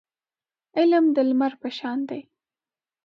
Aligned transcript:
علم 0.77 1.05
د 1.15 1.17
لمر 1.29 1.53
په 1.61 1.69
شان 1.77 1.99
دی. 2.09 2.21